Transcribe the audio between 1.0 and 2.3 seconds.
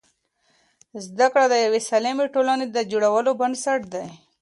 زده کړه د یوې سالمې